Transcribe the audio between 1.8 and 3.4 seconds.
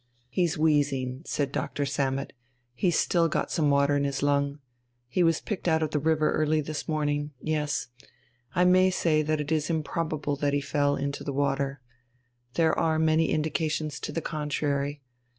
Sammet, "he's still